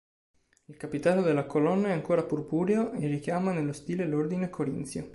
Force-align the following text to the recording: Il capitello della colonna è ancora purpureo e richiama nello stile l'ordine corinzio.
Il 0.65 0.77
capitello 0.77 1.21
della 1.21 1.45
colonna 1.45 1.89
è 1.89 1.91
ancora 1.91 2.23
purpureo 2.23 2.91
e 2.93 3.05
richiama 3.05 3.51
nello 3.53 3.71
stile 3.71 4.07
l'ordine 4.07 4.49
corinzio. 4.49 5.07